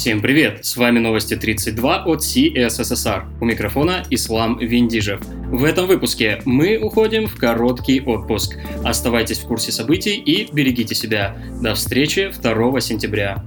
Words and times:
Всем 0.00 0.22
привет! 0.22 0.64
С 0.64 0.78
вами 0.78 0.98
новости 0.98 1.36
32 1.36 2.04
от 2.04 2.20
CSSR. 2.20 3.24
У 3.38 3.44
микрофона 3.44 4.02
Ислам 4.08 4.56
Виндижев. 4.56 5.20
В 5.50 5.62
этом 5.62 5.86
выпуске 5.86 6.40
мы 6.46 6.78
уходим 6.78 7.26
в 7.26 7.36
короткий 7.36 8.00
отпуск. 8.00 8.56
Оставайтесь 8.82 9.40
в 9.40 9.46
курсе 9.46 9.72
событий 9.72 10.16
и 10.16 10.50
берегите 10.50 10.94
себя. 10.94 11.36
До 11.62 11.74
встречи 11.74 12.32
2 12.42 12.80
сентября. 12.80 13.44